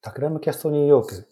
[0.00, 1.28] タクラムキャストニューヨーク。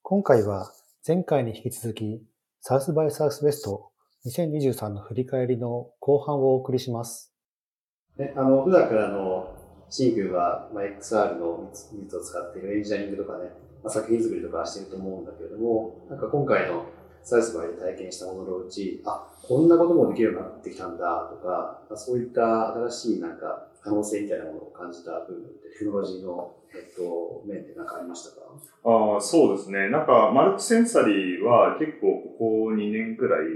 [0.00, 0.72] 今回は
[1.06, 2.22] 前回に引き続き、
[2.62, 3.90] サウスバイサウスベスト
[4.24, 7.34] 2023の振り返りの後半をお送りします。
[8.16, 9.54] ね、あの、普段からの、
[9.90, 13.50] シン君は、まあ、XR の技術を使っているエンジニアリングとかね、
[13.84, 16.86] まあ、作品作りとかしてると思うんだけれども、なんか今回の
[17.22, 28.46] サウスバイで体験したもののうち、あ、こんなこともできるようになってきたんだとか、そういった新しいなんか可能性みたいなものを感じた部分ってテクノロジーの、えっと、面で何かありましたか？
[28.84, 29.88] ああ、そうですね。
[29.90, 33.46] なんか、マルチセンサリーは結構ここ2年くらい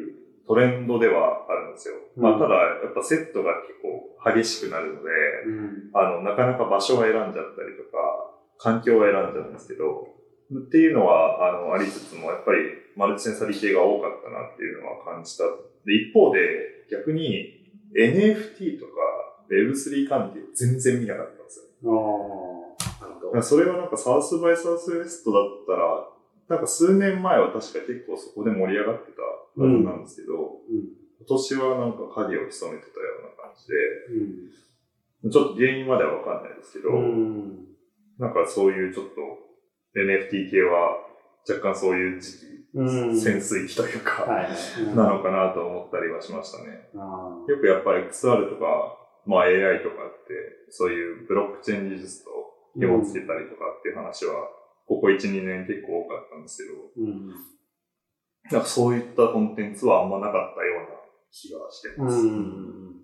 [0.46, 1.94] トレンドではあるんですよ。
[2.16, 5.10] うん、まあ、ただ、やっぱセットが結構激しくなるので、
[5.46, 10.08] うん、あの、なかなか場所を選んじゃったりとか、環境を選んじゃうんですけど、
[10.52, 12.58] っていうのは、あの、ありつつも、やっぱり
[12.96, 15.44] マルチセンサリー系が多かったなっていうのは感じた。
[15.84, 16.40] で、一方で、
[16.90, 17.64] 逆に
[17.96, 18.92] NFT とか
[19.50, 21.91] Web3 関係全然見なかったんですよ。
[21.91, 23.42] ああ、なるほど。
[23.42, 26.08] それはなんかサウスバイサウスウェストだったら、
[26.48, 33.74] なんか数年前は確か結構そこで盛り上がってたはずなんですけど、うん、今年はなんか影を潜めてたような感じで、
[35.24, 37.64] うん、ちょっと原因まではわかんないですけど、うん、
[38.19, 39.44] なんかそういうちょっと
[39.97, 40.98] NFT 系は
[41.48, 44.27] 若干そういう時期、潜水期というか、
[44.95, 46.89] なのかなと思ったりはしましたね。
[46.95, 50.34] よくやっぱり XR とか、まあ AI とかって、
[50.70, 52.31] そういうブロックチェーン技術と
[52.75, 54.48] 紐付けたりとかっていう話は、
[54.87, 57.28] ここ1、2年結構多かったんですけど、うん、
[58.50, 60.98] なんかそういったコンテンツはあんまなかったような
[61.31, 62.17] 気がしてます。
[62.17, 63.00] うん、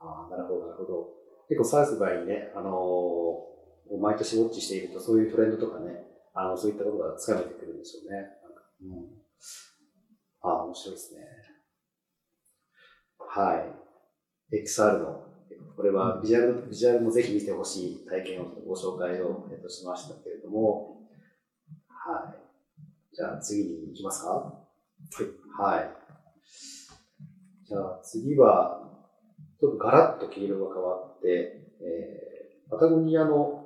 [0.00, 1.08] ああ、なるほど、なるほど。
[1.48, 3.49] 結構サウスバイにね、あのー、
[3.98, 8.28] 毎年ウォッチしていると、そういうトレンドとかね、あの、そういったことがつかめてくるんでしょうね。
[8.82, 9.08] うん、
[10.42, 11.20] ああ、面白いですね。
[13.18, 13.54] は
[14.52, 14.56] い。
[14.64, 15.26] XR の
[15.76, 21.08] これはビジュアル、ビジュアルもぜひ見てほしい体験をご紹介を、えっと、しましたけれども、
[21.88, 23.14] はい。
[23.14, 24.30] じゃあ次に行きますか？
[24.30, 25.78] はい。
[25.78, 25.90] はい。
[27.64, 29.06] じゃあ次は、
[29.58, 31.28] ちょっとガラッと黄色が変わって、
[31.80, 33.59] えー、パタゴニアの、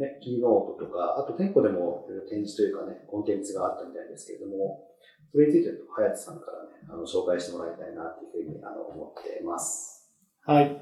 [0.00, 4.88] ね、キーノートとか、あと店舗でも展示というかね、コンテンツがあったみたいですけれども、
[5.30, 10.10] それについて、はやさんからね、あの、紹介してもらいたいなというふうにあの思っています。
[10.42, 10.80] はい。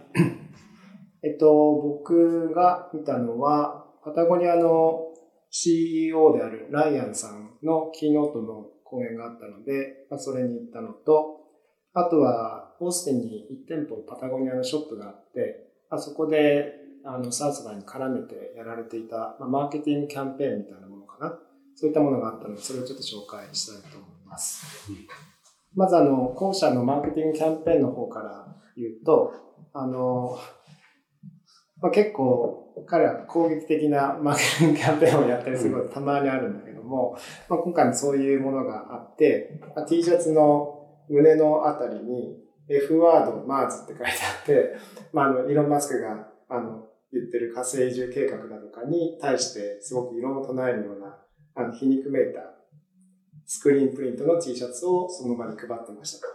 [1.22, 1.52] えっと、
[1.82, 5.12] 僕が見たのは、パタゴニアの
[5.50, 11.40] CEO であるライアンさんのキーノートの講演があったので、まあ、それに行ったのと、
[11.92, 21.38] あとは、オースティンに1店舗パタゴニアのショップがあって、あ、そこで、あの、サウスバイに絡めてやられていた、まあ、マーケティングキャンペーンみたいなものかな。
[21.74, 24.90] そういったものがあったので、それをちょっと紹介したいと思います。
[25.74, 28.46] まず、あの、後者のマーケティングキャンペーンの方から
[28.76, 29.32] 言うと、
[29.72, 30.38] あの、
[31.80, 37.16] まあ、結構彼は攻撃的なマーケティングキャンペーンをやったりすることたまにあるんだけども、
[37.48, 42.36] まあ、今回もそういうものがあって、まあ、T シャツの胸のあたりに
[42.68, 44.76] F ワードマーズって書いてあって、
[45.12, 51.18] まあ、あの、イーロン・マスクが、あの、言ってる火星移住計画だとかに対してすごく異論を唱えるような、
[51.54, 52.40] あの、皮肉めいた
[53.46, 56.26] スクリーンプリントの T シャツをその場に配ってました。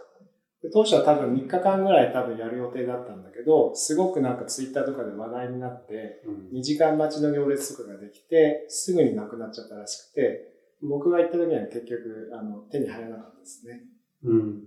[0.72, 13.82] 当初は多分3日間ぐらい多分やる予定だったんだけど、すごくなんかツイッターとかで話題になって、2時間待ちの行列とかができて、すぐになくなっちゃったらしくて、僕が行った時には結局、あの、手に入らなかったですね。
[14.24, 14.64] うん。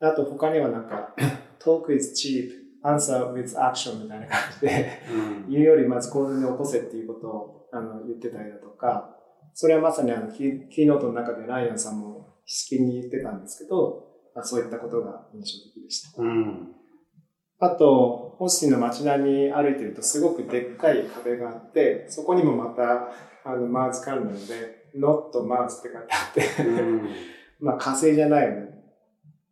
[0.00, 1.14] あと他にはなんか、
[1.58, 2.50] talk is cheap,
[2.84, 9.16] answer with action みたいな感じで、うん、言うよりまず行動に起こせっていうことをあの言ってたりだとか、
[9.54, 16.22] それはまさにあのキーノートの中でライアンさんもしきりに言ってたんですけど、まあ、そういったことが印象的でした。
[16.22, 16.68] うん、
[17.58, 23.10] あと、ホスティの街並み歩いてるとすごくでっかい壁があって、そこにもまた、
[23.44, 27.08] あの、マーズ関連で、not Mars って書いてあってうん、
[27.60, 28.77] まあ火星じゃないよね。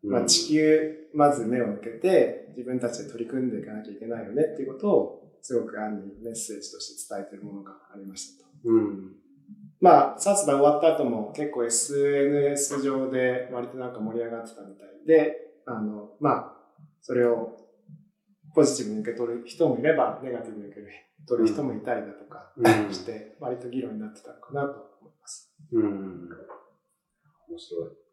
[0.02, 8.50] まあ地球、まず目を向けて、自分たちで取り組んでいかなきゃいけないよねっていうことを、すごく暗にメッセージとして伝えてるものがありましたと。
[8.64, 9.26] うん
[9.80, 15.36] まあ、サツが終わった後も結構 SNS 上で割となんか盛り上がってたみたいで、
[15.66, 16.52] あの、まあ、
[17.02, 17.56] それを
[18.54, 20.80] ポジティブに受け取る人もいれば、ネガティブに受け
[21.28, 22.52] 取る人もいたりだとか
[22.90, 25.54] して、割と議論になってたのかなと思います。
[25.72, 26.28] うん。
[27.48, 28.05] 面白い。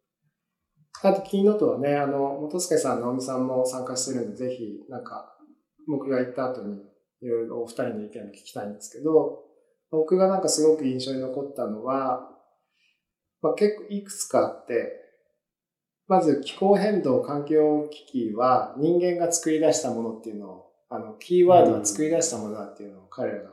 [1.04, 5.36] あと、キーノートはね、あの、元助さん、直美さんも参加してるんで、ぜひ、なんか、
[5.88, 6.82] 僕が行った後に、
[7.22, 9.44] いろいろお二人の意見を聞きたいんですけど、
[9.92, 12.30] 僕がなんかすごく印象に残ったのは、
[13.42, 15.04] まあ、結構いくつかあって、
[16.08, 23.50] まず気候変動環境危機は人間が作り出したものっていうのを、あの、キーワードは作り出したものだっていうのを彼らが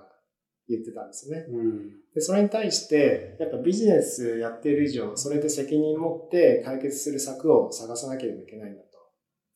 [0.71, 1.47] 言ってたんですね。
[1.49, 1.89] うん。
[2.15, 8.89] で、それに対して、やっぱビジネスやっている以上、それで責任持って解決する策を探さなければいけないんだと。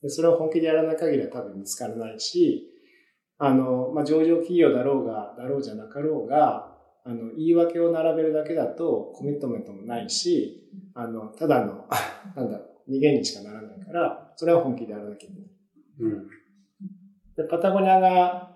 [0.02, 2.70] で、それを本気でやらない限りは多分見つからないし、
[3.38, 6.75] あの、まあ、上場企業だろうが、だろうじゃなかろうが、
[7.05, 11.87] あの、言い訳を並べるだけだとコミットメントもないし、あの、ただの、
[12.37, 15.50] なんだろう、逃げにしかならないから、それは本気でやらなきゃいけない。
[16.00, 16.28] うん。
[17.37, 18.53] で、パタゴニアが、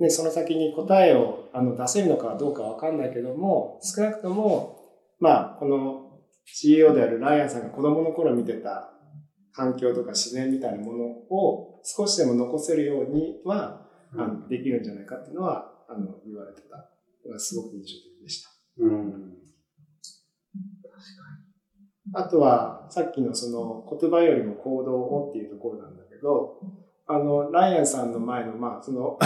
[0.00, 4.78] ね、その先に答えをあの出せるのかどうかわかんないけども、少なくとも、
[5.20, 8.94] まあ、この CEO であるライアンさんが子供の頃見てた
[9.52, 16.90] 環境とか自然みたいなものを少しでも残せるようには、あのできるんじゃないかっていうのは、あの、言われてた
[17.26, 17.86] のがすごく印象
[18.16, 18.50] 的でした。
[18.78, 19.34] うん。
[22.14, 26.58] あとは、さっきのその言葉よりも行動をっていうところなんだけど、
[27.06, 29.18] あの、ライアンさんの前の、まあ、その、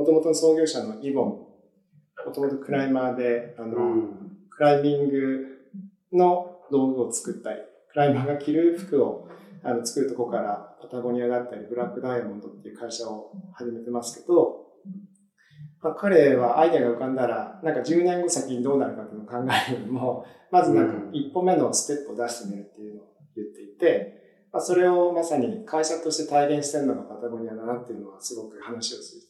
[0.00, 4.36] もともとの創業者のイボン、もともとクライマーで、あの、うん。
[4.48, 5.46] クライミング
[6.12, 7.58] の道具を作ったり、
[7.90, 9.28] クライマーが着る服を
[9.62, 14.68] あの作るとこから、パタゴニアだったり、ブラックダイヤモンドっていう会社を始めてますけど、
[15.82, 19.36] まあ、彼はアイデアが浮かんだら、なんか10年後先にどうなるかっていうのを考
[19.68, 23.06] えるよりも、まずなんか一歩目のステップを出してみるっていうのを
[23.36, 29.29] 言っていて、まあ、それをまさに会社として体現してるのがパタゴニアだなっていうのはすごく話を通じて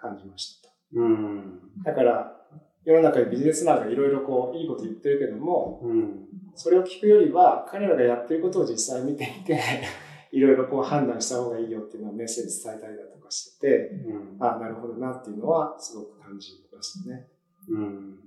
[0.00, 0.70] 感じました。
[0.94, 1.60] うん。
[1.84, 2.36] だから、
[2.84, 6.28] 世の中でビジネスマンがいろいろこう、いいこと言ってるけども、うん。
[6.54, 9.60] それを聞くよりは、彼らがやってることを実際見てみて、
[10.32, 14.36] いろいろこう判断した方がいいよっていうのをメッセージ伝えたりだとかしてて、うん。
[14.38, 17.28] ああ、なるほどなっていうのはすごく感じましたね。
[17.68, 18.18] うん。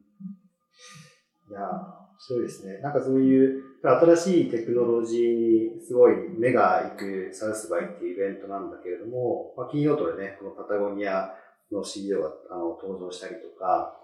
[1.50, 2.80] いやー、面白いですね。
[2.80, 11.34] なんかそういう新しいテクノロジーにすごい目が行くサウスバイっていうイベントなんだけれども、まあ、キーノートでね、このパタゴニア
[11.74, 14.00] の CEO があの登場したりとか、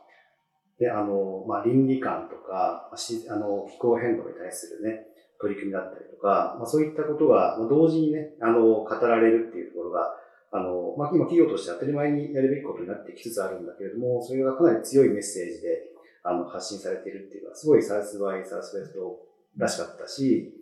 [0.80, 5.06] で、あの、まあ、倫理観とか、まあしあの、気候変動に対するね、
[5.40, 10.16] 取り組みだったりとか、まあ、そういったことがまあ同時にね、あの、語られるっていうところが、
[10.52, 15.84] あの、まあ、今企業として当たり前にやるべきことになってきつつあるんだけれども、それがかなり強いメッセージで、
[16.24, 19.20] あの、発信されているっていうのは、すごいサウスバイ、サウスウェスト
[19.58, 20.54] らしかったし、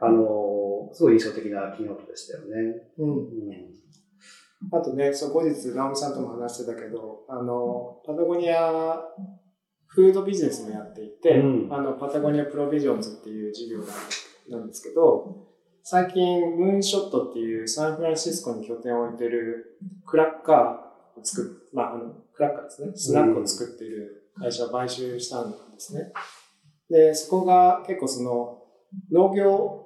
[0.00, 2.82] あの、すごい印象的なキーノートでしたよね。
[2.98, 3.08] うん。
[3.08, 3.76] うん。
[4.72, 9.00] あとね、そう後日、直美さんとも話してたけど、あの、パタゴニア、
[9.86, 13.86] フードビジネスもやっていて、うんあの、パタゴニアプロビジョンズっていう事業が
[14.48, 15.46] なんですけど、
[15.82, 26.12] 最近、ムーンショットっていうサンフランシスコに拠点を置いてるクラッカーを作っ、まあ、あの、クラッカーですね、スナックを作っている会社を買収したんですね。
[26.90, 28.62] で、そこが結構その、
[29.12, 29.85] 農業、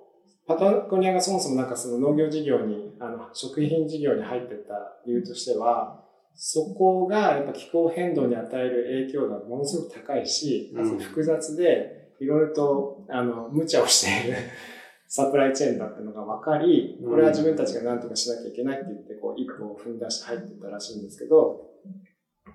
[0.51, 4.75] パタゴニアがそもそもなんかその農業事業に、あの、食品事業に入ってた
[5.07, 6.03] 理由としては、
[6.35, 10.99] そこがやっぱ気候変動に与える影響がものすごく高いし、うん。
[10.99, 14.39] 複雑で、いろいろと、あの、無茶をしている
[15.07, 21.71] サプライチェーンだってのが分かり、これは自分たちが何とかしなきゃいけないって言って、こう、一歩を踏ん出して入ってったらしいんですけど、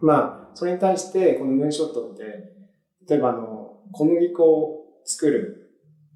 [0.01, 2.23] まあ、それに対して、このムーンショットって、
[3.07, 5.71] 例えばあの、小麦粉を作る、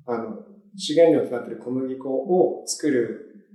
[0.06, 0.49] あの、
[0.80, 3.46] 主原料となっている小麦粉を作る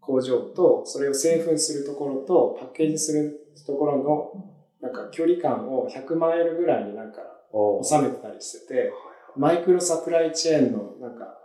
[0.00, 4.32] 工場と、それを製粉するところと、パッケージするところの、
[4.80, 7.20] なんか距離感を100マイルぐらいになんか
[7.52, 8.92] お収めてたりしてて、
[9.36, 11.36] マイクロサプライチェーンのなんか、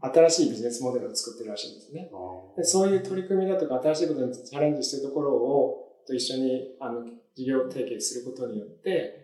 [0.00, 2.10] 新しいビジネスモデルを作ってるらしいんですね。
[2.56, 7.04] でそういう取り組みだとか新しいことにチャレンジしてるところをと一緒にあの
[7.36, 9.14] 事業提携することによって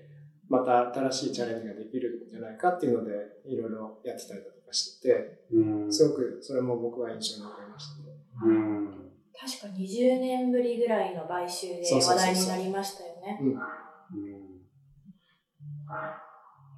[0.49, 3.11] また新しいチャレンジができるんじゃないかっていうので
[3.45, 5.45] いろいろやってたりだとかして。
[5.91, 8.17] すごくそれも僕は印象に残りましたね。
[8.45, 9.11] うん。
[9.39, 13.39] 確か20年ぶりぐらいの買収で話題になりましたよね。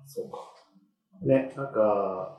[0.06, 0.38] そうか。
[1.22, 2.38] ね、なんか、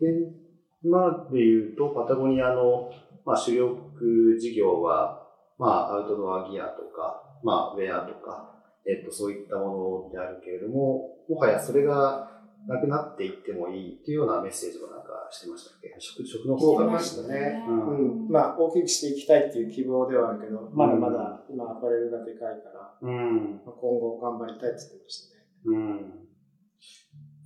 [0.00, 0.48] 現
[0.84, 2.90] 今で言うと、パタゴニアの、
[3.24, 5.26] まあ、主力事業は、
[5.58, 8.54] まあ、アウトドアギアとか、まあ、ウェアとか、
[8.86, 12.37] えっと、そういったものであるけれども、もはやそれが
[12.68, 15.96] なくなっていってもいいっていうようなメッセージをなんかしてましたっけ？
[15.98, 23.62] 食、食の方がしてましたねうんうん、まあ大きくしていきたいっていう希望ではあるけどまだまだ今アパレルがでかいから、うん。
[23.64, 25.42] まあ、今後頑張りたいって言ってましたね。
[25.64, 26.28] うん。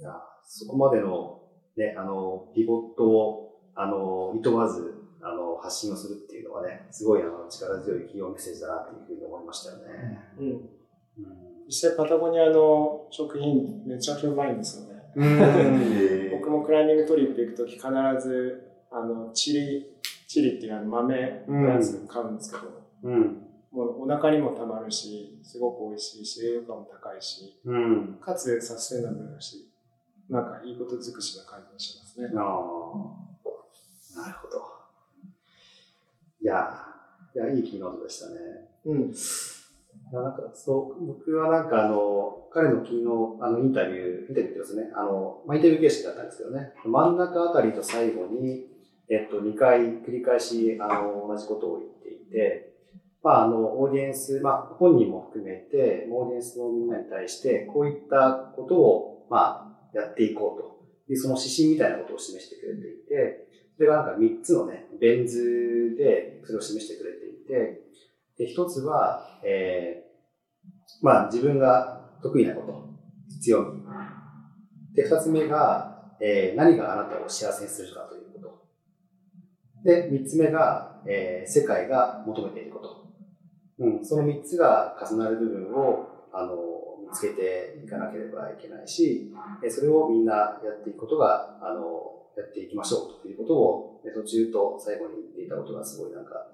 [0.01, 0.11] いや、
[0.45, 1.43] そこまでの、
[1.77, 10.19] ね、あの、ピボットを、あの、いとわず、あの、発信をするっていうのはね、すごい、あの、力強い企業メッセージだなっていうふうに思いましたよね。
[10.39, 10.61] うん、うん。
[11.67, 14.92] 実際パタゴニアの食品めちゃくちゃうまいんですよね。
[15.15, 16.31] うん。
[16.39, 17.87] 僕もクライミングトリップ行くとき必
[18.21, 23.47] ず、あの、チリ、チリっていうあの豆のやつ買うんですけど、うん。
[23.71, 28.19] もうお腹にもたまるし、すごく美味しいし、栄養価も高いし、うん。
[28.21, 29.71] かつサステナブルだし、
[30.29, 32.29] なんかいいこと尽くしな感じがしますね。
[32.37, 33.23] ああ。
[34.21, 34.63] なるほど。
[36.41, 36.87] いや、
[37.35, 38.37] いや、いいキーノートでしたね。
[38.85, 39.15] うん。
[40.13, 43.05] いやなんか、そう、僕はなんかあの、彼の昨日、
[43.41, 48.67] あの、インタビュー、インタビューですね、あの、まあ、インタビュー形式だったんですけどね、真ん中あたりと最後に、
[49.09, 52.75] えっと、2回繰り返し、あの、同じことを言っていて、
[53.23, 60.73] まあ、あの、オーディエンス、まあ、本人も含めて、オーディエンスのみんなに対して、こういったことを、まあ、やっていこうと。
[61.09, 67.83] いう、その指針みたいなことを示してくれていて、それがなんか3つのね、ベン図でそれを示してくれていて、
[68.39, 70.02] で、一つは、えー、
[71.01, 73.83] まあ自分が得意なこと、強み。
[74.95, 79.85] で、二つ目が、えー、何があなたを幸せにするかということ。
[79.85, 83.03] で、三つ目が、えー、世界が求めていること。
[83.79, 86.57] うん、その三つが重なる部分を、あの、
[87.09, 89.33] 見つけていかなければいけないし、
[89.69, 96.47] それをみんなやっていくことが、あの、やっていきましょうということを、えー途中と最後に言っていたことがすごいなんか、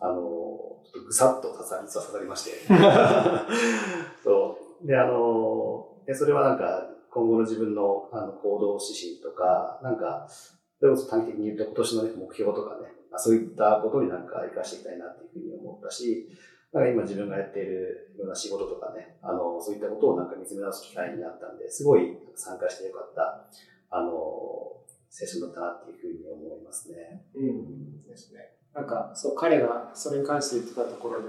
[0.00, 2.50] あの、ちょっとぐさっと刺さり、刺さりまして。
[4.22, 4.86] そう。
[4.86, 16.28] で、あの、でそれはなんか、今後の自分のあの行動指針とか、なんか、それこそ短期的に言うと今年の、ね、目標とかね、まあそういったことになんか活かしていきたいなっていうふうに思ったし、
[16.72, 23.46] なんか今自分がやっているような仕事とかね、あの、そういったことをなんか見つめ直す機会になったんで、すごい参加してよかった、
[23.90, 24.81] あの、
[25.12, 27.26] セッションだったなっていうふうに思いますね。
[27.34, 28.02] うん。
[28.02, 28.56] ですね。
[28.74, 31.28] なんか、そう、彼がそれに関して言ってたところで、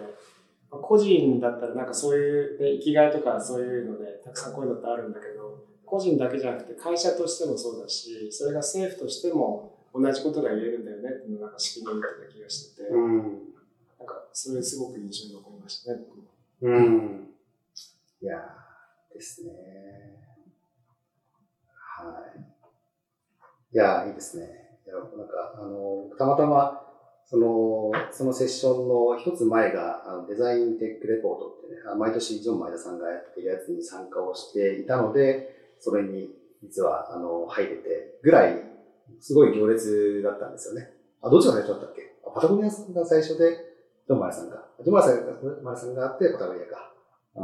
[0.71, 13.17] まあ個人だったらなんかそういう、ね、生きがいとかそういうので、たくさんこういうのってあるんだけど、個人だけじゃなくて会社としてもそうだし、それが政府としても同じことが言えるんだよねっていうのをなんか式に言ってた気がしてて、うん。
[13.99, 16.23] なんかそれすごく印象に残りましたね、僕も。
[16.61, 17.27] うん。
[18.21, 19.51] いやーですね。
[21.75, 22.42] はい。
[23.73, 24.43] いやいいですね。
[24.85, 26.79] いや、なんか、あの、たまたま、
[27.25, 36.29] その、そのセッションの一つ前が、あのデザインテックレポートってね、毎年ジョン・前田さんがやってるやつに参加をしていたので、それに
[36.61, 38.61] 実は、あの、入れてぐらい、
[39.19, 40.93] すごい行列だったんですよね。
[41.21, 42.15] あ、どっちが最初だったっけ？
[42.27, 43.57] あパタゴニアさんが最初で、
[44.05, 44.63] ジョン・マレさんが。
[44.83, 46.93] ジョン・マレさんが、マレさんがあって、パタゴニアか。
[47.35, 47.43] うん。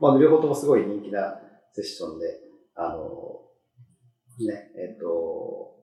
[0.00, 1.40] まあ、両方ともすごい人気な
[1.72, 2.40] セッションで、
[2.74, 3.42] あの、
[4.46, 5.76] ね、えっと、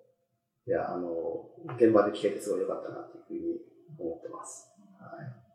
[0.68, 3.60] いや、あの、現場で聞けてすごい良かったなっていうふうに
[4.00, 4.74] 思ってます。
[5.00, 5.48] はい。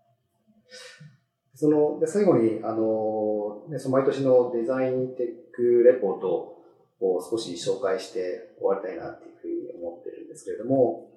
[1.55, 6.63] その、で、最後に、あの、ね、その毎年のデザインテックレポート
[7.01, 11.11] を少し紹介して終わりたいなっていうふうに思ってるんですけれども、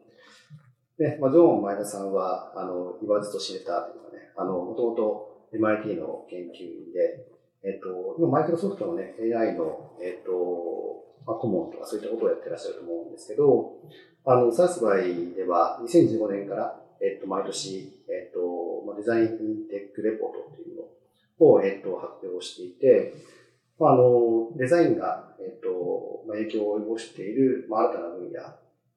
[0.99, 7.27] ね、まあ、ジョン・前田さんは、あの、言わずと知れたというかね、あの、もともと MIT の研究員で、
[7.63, 13.73] えっと、今マイクロソフトのね、AI の、えっと、まあ、顧問とかそういったことをやってらっしゃると思うんですけど、
[14.25, 19.27] あの、サウスバイでは2015年から、えっと、毎年、えっと、まあ、デザイン
[19.69, 23.13] テックレポートっていうのを、えっと、発表していて、
[23.79, 28.39] まあ、あの、デザインが、えっと、まあ、影響を及ぼしている、まあ、新たな分野、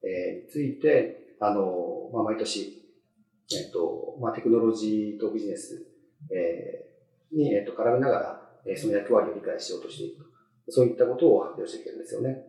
[0.01, 2.81] えーについて、あの、まあ、毎年、
[3.51, 5.85] えっと、まあ、テクノロジーとビジネス、
[6.31, 10.28] えーに、えっと、絡めながら、えーその役割を理解しようとしていると。
[10.69, 12.43] そういったことを発表してきてるんですよね。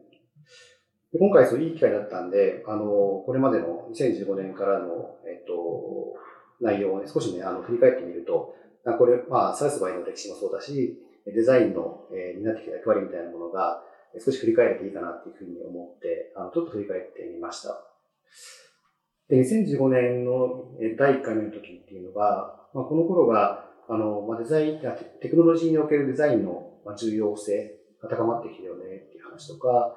[1.12, 2.84] で今回、そういい機会だったんで、あの、
[3.26, 6.14] これまでの2015年からの、えっと、
[6.60, 8.54] 内容をね、少しね、あの、振り返ってみると、
[8.98, 10.96] これ、まあ、サウスバイの歴史もそうだし、
[11.26, 13.82] デザインの、えー、担ってきた役割みたいなものが、
[14.18, 17.76] 少し振り返れていいかなっていうふうに思って、あの、ちょっと振り返ってみました。
[19.28, 20.64] で、2015年の
[20.98, 24.80] 第1回目の時っていうのが、まあ、この頃が、あの、まあ、デザイン、
[25.20, 29.96] テクノロジーにおけるデザインの重要性高まってきてるよねっていう話とか、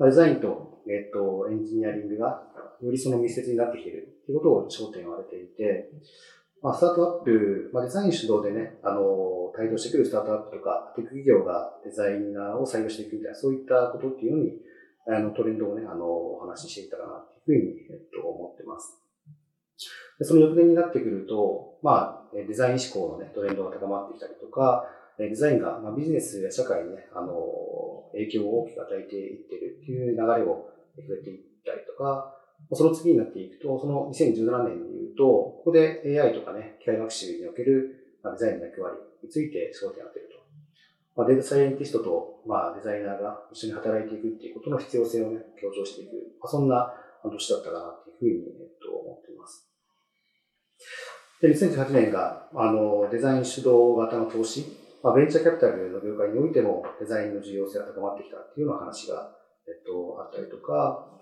[0.00, 2.42] デザインと、えっと、エンジニアリングが
[2.82, 5.90] よりその密接になってきてるっていうことを焦点を当てていて、
[6.62, 9.02] まあ、スタートアップ、まあ、デザイン主導でね、あの、
[9.56, 14.52] 帯同してくるスタートアップとか、テック企業がデザイナーを採用していくみたいな、そういったことっていうのに、
[15.06, 18.98] あの、トレンドをね、あの、お話ししていったかなっていうふうに、えっと、思ってます。
[20.18, 24.86] でその翌年になってくると、まあ、デザイン思考のね、トレンドが高まってきたりとか、
[25.18, 27.34] デザインが、まあ、ビジネスや社会にね、あの、
[28.12, 32.34] 影響を大きく与えていってるっていう流れを触れていったりとか、
[32.72, 40.34] その次になっていくと、その2017年に言うと、ここで AI とかね、機械学習におけるデザインの役割について焦点を当てると。
[41.16, 46.14] まあ、データサイエンティストと、まあ、デザイナーが一緒に働いていくっていうことの必要性をね、強調していく。
[46.40, 46.92] まあ、そんな
[47.22, 49.70] 年だったかなっていうふうに、えっと、思っています。
[51.40, 59.36] で、2018年が、あの、デザイン主導型の投資、まあ、ベンチャーキャピタルの業界においてもデザインの重要性が高まってきたっていうような話が、
[59.68, 61.12] えっと、あったりとか、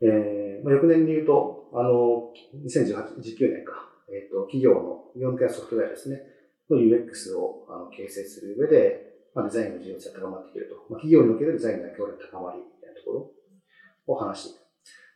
[0.00, 2.32] えー、まあ、翌年で言うと、あの、
[2.64, 6.24] 2018、19年か、えっと、企業の日本系ソフトウェアですね、
[6.72, 10.76] の UX をあの形成する上で、まあ、デザインの重要性が高まってきていると。
[10.88, 13.30] まあ、企業におけるデザインの協力高まりみたいなところ
[14.08, 14.62] を話していく。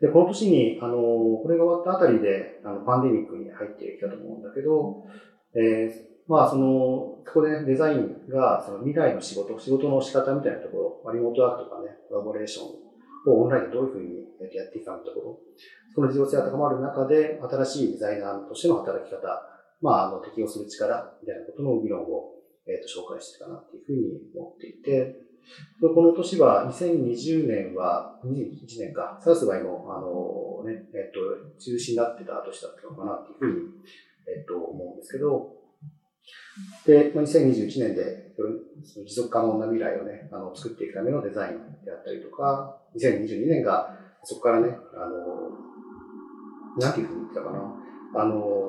[0.05, 5.09] で、この年に、あの、これが終わったあたりで、あの、パンデミックに入ってきたと思うんだけど、
[5.57, 15.39] えー、まあ、その、ここで、ね、デザインが、その未来の仕事、仕事の仕方みたいなところ、リモートワークとかね、コラボレーションをオンラインでどういうふうにやっていくかのところ、
[15.95, 19.23] その重要性が高まる中で、新しいデザイナーとしての働き方、
[19.81, 22.35] まあ、あの、適応する力みたいなことの議論を、
[22.67, 25.27] えっ、ー、と、紹介してたなっていうふうに思っていて、
[25.81, 31.21] この年は、2020年は、21年か、サウスバイの、あのね、えっ、と、
[31.59, 33.69] 中止になってた年だったのかなっていうふうに、
[34.27, 35.56] えっ、と、思うんですけど、
[36.87, 38.43] で、2021年で、そ
[39.01, 45.17] の持続可能な未来をね、あの、作っていくためのデザインであったりとか、2022年が、そこからね、あの、
[46.79, 48.67] なんていうふうに言ったかな、あの、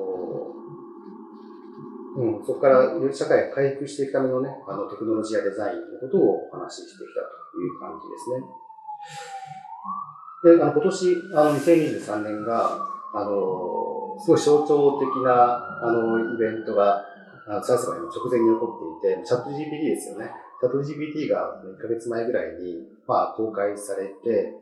[2.18, 7.20] うん、そこから社会が回復していくためのね、あのテクノロジーやデザインのことをお話ししてきた
[7.54, 8.30] という感じです
[10.52, 10.56] ね。
[10.56, 17.04] で、あの今年、あの2023年が、あの、すごい象徴的な、あの、イベントが、
[17.48, 20.30] あの、サウスバイの直前に起こっていて、チャット GPT ですよね。
[20.60, 22.76] チャット GPT が1ヶ月前ぐらいに、
[23.06, 24.52] まあ、公開されて、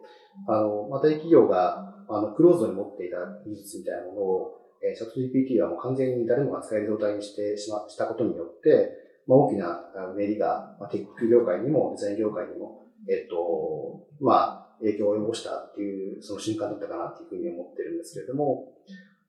[0.47, 8.90] あの、まあ、大企業が、あの、クローズに持っていた技術みたいなものを、えー、チャット GPT はもう完全に誰もが使える状態にしてしま、したことによって、
[9.26, 9.83] まあ、大きな
[10.14, 18.73] うねりが、まあ、テック業界にも、デザイン業界にも、えっ、と、まあ、影響を及ぼしたっていう、その瞬間だったかなっていうふうに思ってるんですけれども、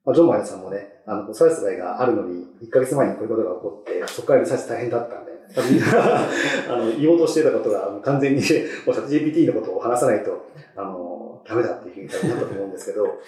[0.08, 5.32] まあ、ジョン・マイさんもね、あの、サイスバイがあるのに、1ヶ月前にこういうことが起こって、そこからリサーチ大変だったんで、
[5.70, 6.24] みんな
[6.72, 13.18] あの、言おうとしてたことが、完全に、もうチャット GPT のことを話さないと、あの、ダメだっていうふうになったと思うんですけど、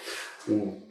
[0.49, 0.83] うん。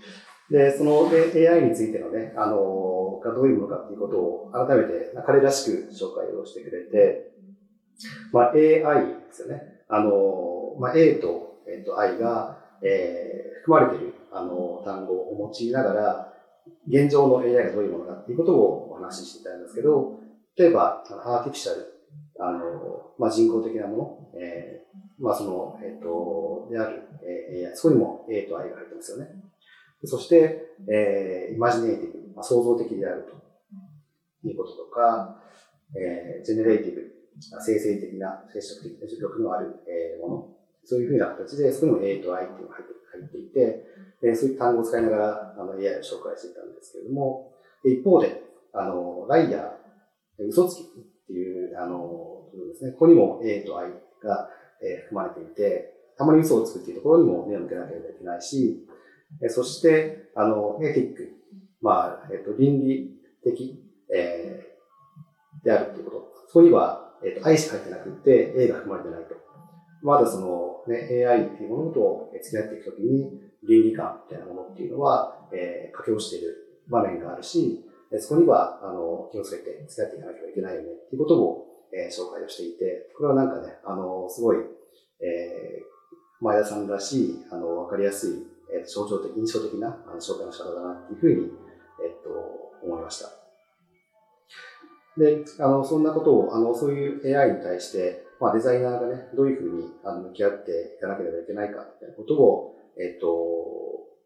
[0.49, 7.33] で、その AI についてのね、あの、がどういうものかっていうことを改めて彼らしく紹介をしてくれて、
[8.33, 9.81] まあ AI ですよね。
[9.89, 16.35] あの、まあ A と、えっと I が、えー、含まれている、あの、単語を用いながら、
[16.87, 20.19] 現状の AI がどういうものかっていうことをお話ししていたんですけど、
[20.57, 21.87] 例えば、アーティフィシャル、
[22.39, 29.29] あの、まあ、人工的なもの、えー、まあ、その、えっ、ー、と、である、えー、AI、そこにも A と I が入ってますよね。
[30.05, 33.27] そして、えー、イマジネイティブ、まあ、創造的である
[34.43, 35.43] ということとか、
[35.95, 37.03] えー、ジェネレイティブ、
[37.61, 40.49] 生成的な、接触的な力のある、えー、もの、
[40.85, 42.85] そういうふうな形で、そこにも A と I っていうのが入
[43.23, 43.85] っていて、
[44.23, 47.53] え、そういう単語を使いながらあの AI を紹介していたんですけれども、
[47.85, 50.85] 一方で、あの、ライヤー、嘘つきっ
[51.27, 53.91] ていう、あの、ですね、ここにも A と I
[54.23, 54.51] が、
[54.83, 58.87] え、含まれていて、たまに嘘をつくっていうところにも目を向けなければいけないし、
[59.43, 61.29] えそして、あの、エティック、
[61.81, 63.83] まあ、えっ、と、倫理的、
[64.15, 66.33] えー、であるということ。
[66.49, 69.35] そこには、えっ、と、愛しか入ってなくて、A が含まれてないと。
[70.03, 77.85] まだその、ね、AI っていうものと付き合っていくときに、倫理観みたいなものっていうのは、えー、掛け落ちている場面があるし、
[78.19, 84.57] そこには、あの、気をつけて付き合っていかなきゃいけないよねっていうことを、えー、紹介をしていて、これはなんかね、あの、すごい、
[85.21, 91.51] えー、前田さんらしい、あの、わかりやすいえー、象徴的、印象的なあの紹介の仕方だなっていうふうに、
[92.05, 92.31] えっと、
[92.87, 93.29] 思いました。
[95.19, 99.85] で、あの、そんなことを、あの、そういう AI に対して、まあ、デザイナーがね、どういうふうに、
[100.29, 103.29] 向き合っていかなければいけないか、みたいなことを、えっと、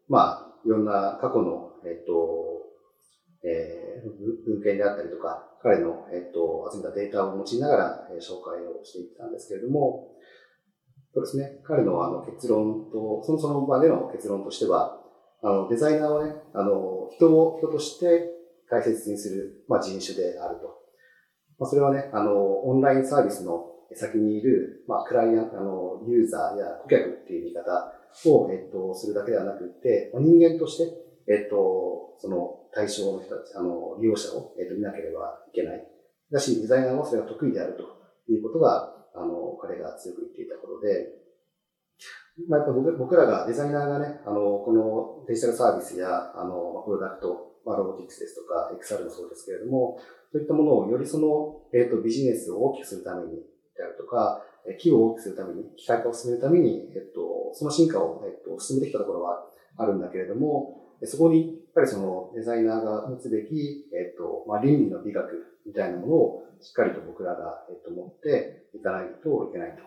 [0.07, 2.55] まあ、いろんな過去の、えっと、
[3.43, 10.15] えー、文献であったりとか、彼の、えっと、集めたデータを用いながら、えー、紹介をしていったんですけれども、
[11.13, 11.59] そうですね。
[11.63, 14.99] 彼のあの結論と、そのその場での結論としては、
[15.43, 18.31] あの、デザイナーはね、あの、人を人として
[18.69, 20.67] 大切にする、まあ、人種であると。
[21.59, 27.93] まあ、それはね、あの、オンラインサービスの先にいる、まあ、クライアント、あの、ユーザーや顧客っていう言い方
[28.29, 30.83] を、えっと、するだけではなくて、人間として、
[31.27, 35.87] えっと、その対象の人たち、あの、利用者を、えっと、見なければいけない。
[36.31, 37.83] だし、デザイナーはそれが得意であると
[38.31, 41.25] いうことが、あの、彼が強く言っていたことで、
[42.49, 49.97] まあ、やっぱ僕らがデザイナーがね、あの、このデジタルサービスや、あの、プロダクト、まあ、ロボティクスですとか、XR もそうですけれども、
[50.31, 53.39] そういったものをよりその、えっ、と、ビジネスを大きくするために
[53.75, 54.41] であるとか、
[54.77, 59.45] 企業を大きくするために、機械化を進めるために、えっと、その進化を、えっと、進めてきたところは
[59.77, 69.83] あるんだけれども、そこに、やっぱりそのデザイナーが持つべき、えっ、と、まあ、倫理の美学みたいなものをしっかりと僕らが、えっ、と、持っていかないといけないと。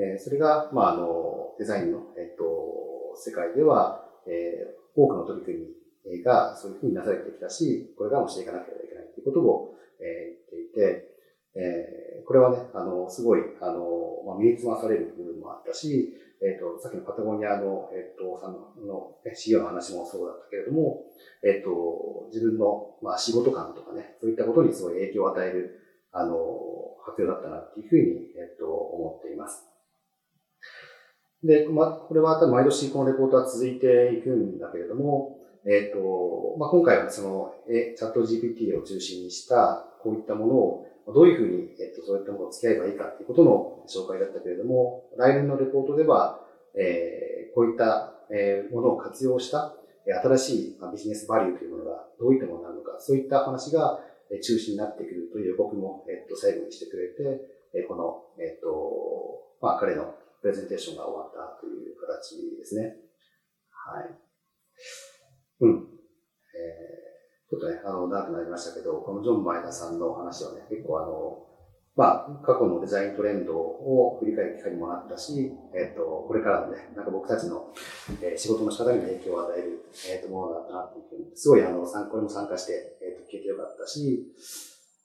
[0.00, 2.44] えそれが、まあ、あの、デザインの、えっ、と、
[3.16, 5.58] 世界では、え多くの取り組
[6.06, 11.09] みがそういうふうになされてきたし、これからもしていかなければいけないということを、え言っていて、
[11.56, 18.54] えこれはね、あの、すごい、あの、まあ、身につまされる部分もあったし、えっ、ー、と、さっきのパタゴニアの、えっ、ー、と、さん
[18.86, 21.02] の CEO の話もそうだったけれども、
[21.42, 25.80] えっ、ー、と、自分の、まあ、仕事感とかね、そういったことにすごい影響を与える、
[26.12, 26.36] あの、
[27.04, 29.66] 発表だったなっていうふうに、えっ、と、思っています。
[31.42, 46.40] で、まあ、これは毎年このレポートは続いていくんだけれども、えっ、と、まあ、今回はその、え、チャット GPT を中心にした、こういったものをどういうふうに、えっと、そういったものを付き合えばいいかということの紹介だったけれども、来年のレポートでは、
[46.74, 49.74] えー、こういった、えー、ものを活用した
[50.06, 54.00] 新しいビジネスバリューというものがどういったものなのか、そういった話が
[54.42, 57.40] 中心になってくるという予告も、えっと、最後にしてくれて、
[57.74, 62.96] えこの、えっと、まあ、彼のプレゼンテーションが終わったという形ですね。
[63.70, 64.10] はい。
[65.60, 66.00] うん。
[67.50, 71.46] ちょっとね、あの、長くなりましたけど、このジョン・マイナさんの話はね、結構あの、
[71.96, 77.74] まあ、過去のデザイントレンドを振り返る機会にもなったし、えっ、と、これからのね、なんか僕たちの、
[78.22, 84.24] えー、仕事の仕方にも影響を与える、えっ、と、ものだったなっていうふうに、すごいあの、これも参加して、えっ、と、聞いてよかったし、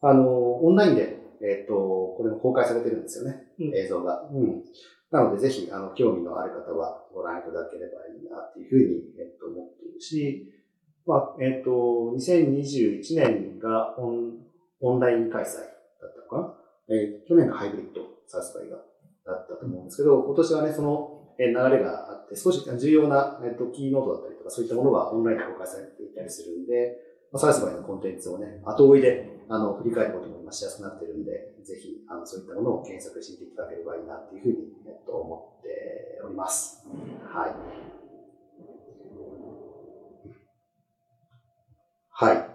[0.02, 4.30] あの、オンラインで、えっ、と、これも公開されてるんですよね、うん、映像が。
[4.32, 4.64] うん。
[5.10, 10.52] なので、ぜひ、あの、興味のある方はご覧いただければいいなっていうふうに、えっ、と、思っているし、
[11.06, 14.46] まあ、えっ、ー、と、2021年がオン
[14.82, 15.62] オンライン開催だ
[16.08, 16.48] ったのか
[16.90, 18.78] な、えー、去年がハイブリッドサウスバイが
[19.26, 26.98] だったと思うんですけど、今年はね、その流れがあって、少し重要な、えーと、キーノートだったりとか、そういったものがオンラインで公開されていたりするんで、
[27.32, 31.32] まあ、サウスバイのコンテンツをね、後追いで、あの、振り返ることも今しやすくなってるんで、
[31.64, 34.56] ぜひ、あの、そういったものを検索していただければいいなっていうふうに、
[34.88, 36.88] えっと、思っております。
[37.28, 37.56] はい。
[42.18, 42.50] はい。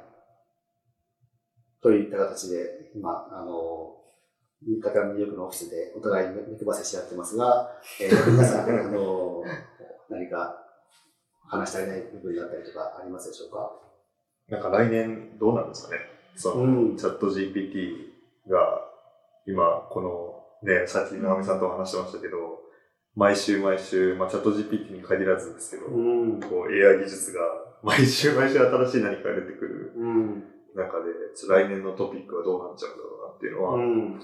[1.83, 3.97] といった形で、今、あの、
[4.67, 9.43] 新潟ニューヨークのオフィスでお互い目配せし合ってますが、えー、皆さん、あの、
[10.11, 10.67] 何か
[11.49, 13.73] 話し足りない部分だったりとかありますでしょうか？
[14.49, 16.01] なんか来年どうなんですかね？
[16.37, 18.83] その、うん、チャット GPT が
[19.47, 22.61] 今、この、ね、さっき直美さんと話してましたけど、
[23.17, 25.99] 毎週毎週、まあ、チャット GPT に限らずですけど、う
[26.37, 27.41] ん、こう AI 技術が
[27.83, 29.93] 毎週毎週新しい何かが出てくる
[30.75, 31.11] 中で、
[31.49, 34.21] 来年のトピックはどうなっちゃうんだろうなっていうのは、うん、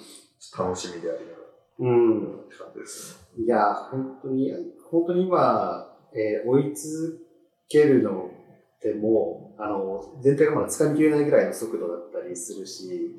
[0.58, 1.46] 楽しみでありながら、
[1.78, 3.44] うん、って感じですね。
[3.44, 4.52] いや、本当に、
[4.90, 7.26] 本当に今、えー、追い続
[7.68, 8.30] けるの
[8.78, 13.16] ってもう、あの、全体がまだ掴みきれないぐらいの速度だったりするし、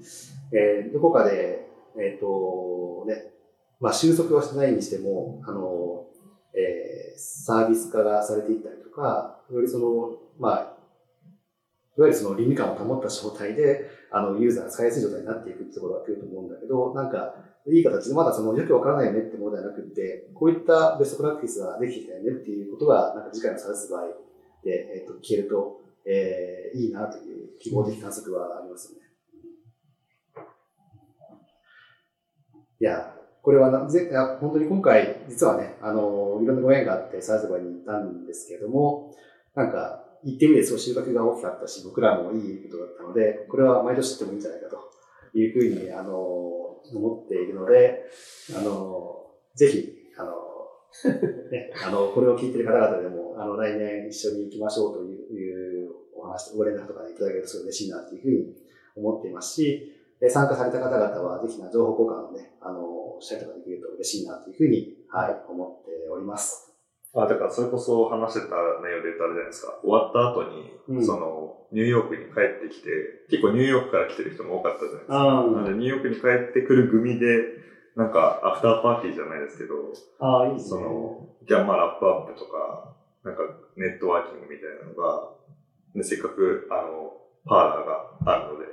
[0.51, 1.67] えー、どこかで、
[1.99, 3.33] えっ、ー、と、ね、
[3.79, 6.05] まあ収束はしてないにしても、あの、
[6.53, 10.76] えー、サービス化がされていったりとか、よりその、まあ、
[11.97, 17.33] いわゆるその倫理観を保った状態で、あの、ユーザーが使いやすい状態になっていくってことが来ると思うんだけど、なんか、
[17.67, 24.09] いい形でまだそのよくわからないよねってものではなくて、こういったベストプラクティスができてきたよねっていうことが、なんか次回のサウスバイ
[24.63, 29.07] で、えっ、ー、と、聞けると、えー、いいなという希望的観測はありますよね。
[32.79, 39.15] いや、これはなぜ本当に今回、実はね、あの、いろんなご縁があってサウスバイに行ったんですけども、
[39.55, 48.05] なんか、行ってみて、そう収穫が大きかったし、僕らもいいことだったので、これは毎年行ってもいいんじゃないかというふうに、あの、思っているので、
[48.55, 50.33] あの、ぜひ、あの、
[51.51, 58.55] ね、あの、これを聞いている方々でも、あの、来年一緒に行きましょうというお話、ご連絡とかいただけると嬉しいなというふうに
[58.95, 59.93] 思っていますし、
[60.29, 66.76] 参加された方々は、ぜひな情報交換をね、あの、したりとかできると嬉しいなというふうに、はい、思っております。
[67.23, 69.79] あ、だからそれこそ話してた内容で言ったあれじゃないですか。
[69.81, 72.89] 終わった後に、うん、その、ニューヨークに帰ってきて、
[73.29, 75.17] 結構ニューヨークから来てる人も多かったじゃないですか。
[75.17, 77.25] なので、ニューヨークに帰ってくる組で、
[77.95, 79.73] なんか、アフターパーティーじゃないですけど、
[80.19, 80.69] ああ、いいですね。
[80.69, 83.41] その、ギャンマラップアップとか、なんか、
[83.75, 85.33] ネットワーキングみたいなのが、
[85.95, 88.65] でせっかく、あの、パーラーがあるので、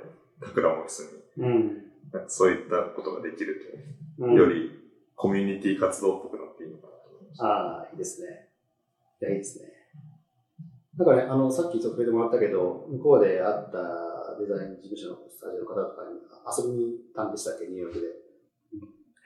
[0.45, 3.85] 桜オフィスに、うん、なんかそういったことができる
[4.19, 4.71] と、うん、より
[5.15, 6.37] コミュニティ活動っぽく
[7.39, 8.49] ああ、いいですね。
[9.21, 9.69] いや、いいですね。
[10.97, 18.07] なんかね、あの、さっきちょっと触れてもらったけど、向こうで会ったデザイン事務所のスタジオの方とかに遊びに行ったんでしたっけ、ニューヨークで。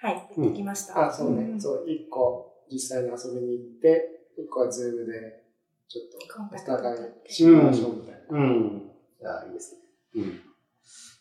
[0.01, 1.07] はい、行ってきました。
[1.07, 1.59] あ、そうね。
[1.59, 5.43] そう、一個実際に遊びに行って、一個はズームで
[5.87, 6.43] ちょっと。
[6.55, 8.37] お互い知りましょうみたいな。
[8.37, 8.91] うん。
[9.19, 9.81] いや、いいですね。
[10.15, 10.23] うん。
[10.23, 10.35] い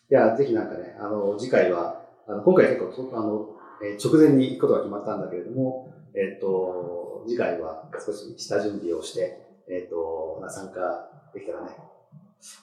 [0.09, 11.77] や、ぜひなんかね、あの、次回は、あの今回結構と、あの、えー直前に行くことが決まったんだけれども、えっ、と、次回は少し下準備をして、えっ、と、参加できたらね、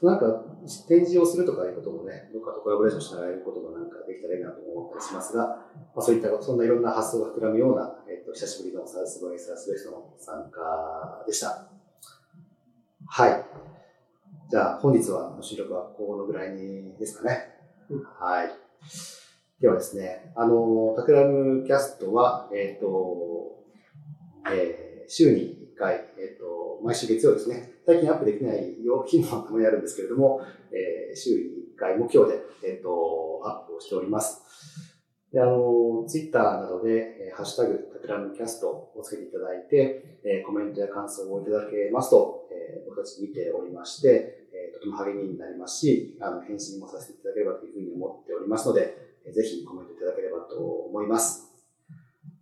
[0.03, 0.27] なんか、
[0.89, 5.63] 展示をするとかいうこともね、どっかとコラボレーションしながらやることもなんかできたらいいなと思ったりしますが、ま
[5.97, 11.69] あ、そういった、そんないろんな発想が膨らむような、えっ、と、久しぶりのサウスバイサウスウェストの参加でした。
[13.09, 13.45] はい。
[14.51, 17.51] じゃあ、本日は、収録はこのぐらいにですかね。
[18.19, 18.51] はい。
[19.61, 23.65] ではですね、あの、タクラムキャストは、えっ、と、
[24.53, 27.75] えー週に1回、えっ、と、毎週月曜ですね。
[27.87, 30.41] 最近アップできないよ日もたまにあるんですけれども、
[30.73, 31.45] えー週に
[31.77, 34.43] 1回目標で、えっ、と、アップをしております。
[35.33, 51.53] で、あの、ツイッターなどで、えーハッシュタグ、タクラムキャストをつけていただいて、えーコメントや感想をいただけますと、えー僕たち見ておりまして、えーとても励みになりますし、あの、返信もさせていただければというふうに思っておりますので、ぜひコメントいただければと思います。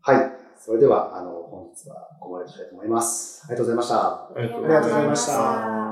[0.03, 0.33] はい。
[0.59, 3.43] それでは、あの、本日はここまでにしたいと思います。
[3.45, 4.01] ありがとうございました。
[4.01, 5.84] ありがとうありがとうございました。